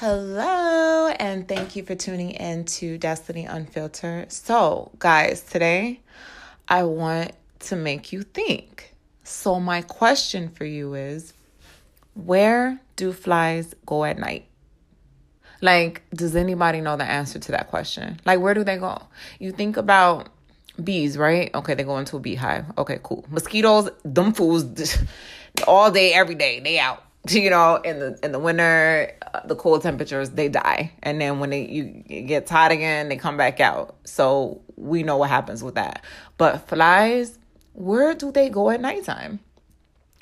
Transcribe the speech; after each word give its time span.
Hello, 0.00 1.08
and 1.08 1.48
thank 1.48 1.74
you 1.74 1.82
for 1.82 1.96
tuning 1.96 2.30
in 2.30 2.66
to 2.66 3.00
Destini 3.00 3.52
Unfiltered. 3.52 4.30
So, 4.30 4.92
guys, 5.00 5.42
today 5.42 6.02
I 6.68 6.84
want 6.84 7.32
to 7.66 7.74
make 7.74 8.12
you 8.12 8.22
think. 8.22 8.94
So, 9.24 9.58
my 9.58 9.82
question 9.82 10.50
for 10.50 10.64
you 10.64 10.94
is 10.94 11.32
where 12.14 12.80
do 12.94 13.12
flies 13.12 13.74
go 13.86 14.04
at 14.04 14.20
night? 14.20 14.46
Like, 15.60 16.04
does 16.14 16.36
anybody 16.36 16.80
know 16.80 16.96
the 16.96 17.02
answer 17.02 17.40
to 17.40 17.50
that 17.50 17.66
question? 17.66 18.20
Like, 18.24 18.38
where 18.38 18.54
do 18.54 18.62
they 18.62 18.76
go? 18.76 19.02
You 19.40 19.50
think 19.50 19.76
about 19.76 20.28
bees, 20.80 21.18
right? 21.18 21.52
Okay, 21.52 21.74
they 21.74 21.82
go 21.82 21.98
into 21.98 22.18
a 22.18 22.20
beehive. 22.20 22.66
Okay, 22.78 23.00
cool. 23.02 23.24
Mosquitoes, 23.30 23.90
them 24.04 24.32
fools, 24.32 24.96
all 25.66 25.90
day, 25.90 26.12
every 26.12 26.36
day, 26.36 26.60
they 26.60 26.78
out. 26.78 27.02
You 27.38 27.50
know, 27.50 27.76
in 27.76 27.98
the 27.98 28.18
in 28.22 28.32
the 28.32 28.38
winter, 28.38 29.12
uh, 29.34 29.46
the 29.46 29.54
cold 29.54 29.82
temperatures, 29.82 30.30
they 30.30 30.48
die, 30.48 30.92
and 31.02 31.20
then 31.20 31.40
when 31.40 31.50
they 31.50 31.66
you 31.66 31.84
gets 32.26 32.50
hot 32.50 32.72
again, 32.72 33.08
they 33.08 33.16
come 33.16 33.36
back 33.36 33.60
out. 33.60 33.96
So 34.04 34.62
we 34.76 35.02
know 35.02 35.16
what 35.18 35.30
happens 35.30 35.62
with 35.62 35.74
that. 35.74 36.04
But 36.36 36.68
flies, 36.68 37.38
where 37.74 38.14
do 38.14 38.32
they 38.32 38.48
go 38.48 38.70
at 38.70 38.80
nighttime? 38.80 39.40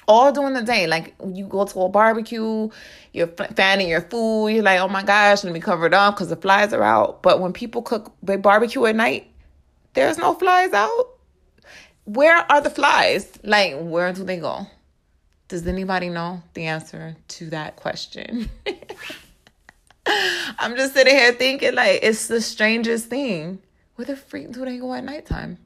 all 0.08 0.32
during 0.32 0.54
the 0.54 0.62
day. 0.62 0.86
Like 0.86 1.14
when 1.18 1.36
you 1.36 1.46
go 1.46 1.64
to 1.64 1.80
a 1.80 1.88
barbecue, 1.88 2.68
you're 3.12 3.26
fanning 3.26 3.88
your 3.88 4.02
food, 4.02 4.48
you're 4.48 4.62
like, 4.62 4.80
oh 4.80 4.88
my 4.88 5.02
gosh, 5.02 5.44
let 5.44 5.52
me 5.52 5.60
cover 5.60 5.86
it 5.86 5.94
up 5.94 6.14
because 6.14 6.28
the 6.28 6.36
flies 6.36 6.72
are 6.72 6.82
out. 6.82 7.22
But 7.22 7.40
when 7.40 7.52
people 7.52 7.82
cook, 7.82 8.12
they 8.22 8.36
barbecue 8.36 8.84
at 8.86 8.96
night, 8.96 9.30
there's 9.94 10.18
no 10.18 10.34
flies 10.34 10.72
out. 10.72 11.10
Where 12.04 12.36
are 12.50 12.60
the 12.60 12.70
flies? 12.70 13.32
Like, 13.42 13.74
where 13.80 14.12
do 14.12 14.24
they 14.24 14.36
go? 14.36 14.66
Does 15.48 15.66
anybody 15.66 16.08
know 16.08 16.42
the 16.54 16.64
answer 16.64 17.16
to 17.28 17.50
that 17.50 17.76
question? 17.76 18.50
I'm 20.58 20.76
just 20.76 20.94
sitting 20.94 21.14
here 21.14 21.32
thinking, 21.32 21.74
like, 21.74 22.00
it's 22.02 22.26
the 22.26 22.40
strangest 22.40 23.06
thing. 23.06 23.60
Where 23.94 24.06
the 24.06 24.16
freak 24.16 24.50
do 24.52 24.64
they 24.64 24.78
go 24.78 24.92
at 24.92 25.04
nighttime? 25.04 25.58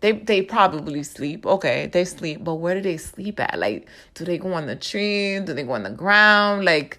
They 0.00 0.12
they 0.12 0.42
probably 0.42 1.02
sleep. 1.02 1.46
Okay, 1.46 1.88
they 1.92 2.04
sleep, 2.04 2.42
but 2.42 2.54
where 2.54 2.74
do 2.74 2.80
they 2.80 2.96
sleep 2.96 3.38
at? 3.38 3.58
Like, 3.58 3.88
do 4.14 4.24
they 4.24 4.38
go 4.38 4.52
on 4.54 4.66
the 4.66 4.76
tree? 4.76 5.38
Do 5.40 5.52
they 5.54 5.62
go 5.62 5.72
on 5.72 5.84
the 5.84 5.90
ground? 5.90 6.64
Like, 6.64 6.98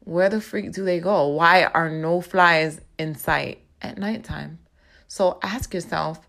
where 0.00 0.28
the 0.30 0.40
freak 0.40 0.72
do 0.72 0.84
they 0.84 1.00
go? 1.00 1.28
Why 1.28 1.64
are 1.64 1.90
no 1.90 2.20
flies 2.20 2.80
in 2.98 3.14
sight 3.14 3.60
at 3.82 3.98
nighttime? 3.98 4.58
So 5.08 5.38
ask 5.42 5.74
yourself, 5.74 6.26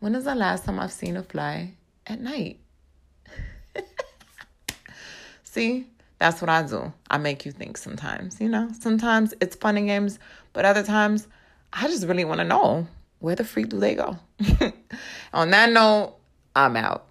when 0.00 0.14
is 0.14 0.24
the 0.24 0.34
last 0.34 0.64
time 0.64 0.80
I've 0.80 0.92
seen 0.92 1.16
a 1.16 1.22
fly 1.22 1.74
at 2.06 2.20
night? 2.20 2.60
See, 5.52 5.84
that's 6.20 6.40
what 6.40 6.48
I 6.48 6.62
do. 6.62 6.92
I 7.10 7.18
make 7.18 7.44
you 7.44 7.50
think 7.50 7.76
sometimes, 7.76 8.40
you 8.40 8.48
know? 8.48 8.68
Sometimes 8.78 9.34
it's 9.40 9.56
fun 9.56 9.76
and 9.76 9.88
games, 9.88 10.20
but 10.52 10.64
other 10.64 10.84
times 10.84 11.26
I 11.72 11.88
just 11.88 12.06
really 12.06 12.24
want 12.24 12.38
to 12.38 12.44
know 12.44 12.86
where 13.18 13.34
the 13.34 13.42
freak 13.42 13.68
do 13.68 13.80
they 13.80 13.96
go? 13.96 14.16
On 15.32 15.50
that 15.50 15.72
note, 15.72 16.14
I'm 16.54 16.76
out. 16.76 17.04